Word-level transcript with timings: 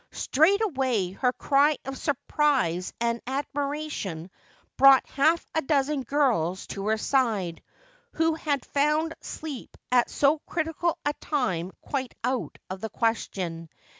Straightway 0.11 1.11
her 1.11 1.31
cry 1.31 1.77
of 1.85 1.95
surprise 1.95 2.91
and 2.99 3.21
admiration 3.27 4.31
brought 4.75 5.05
half 5.05 5.45
a 5.53 5.61
dozen 5.61 6.01
girls 6.01 6.65
to 6.73 6.87
her 6.87 6.97
side, 6.97 7.61
who 8.13 8.33
had 8.33 8.65
found 8.65 9.13
sleep 9.21 9.77
at 9.91 10.09
so 10.09 10.39
critical 10.47 10.97
a 11.05 11.13
time 11.21 11.71
quite 11.81 12.15
out 12.23 12.57
of 12.67 12.81
the 12.81 12.89
question. 12.89 13.69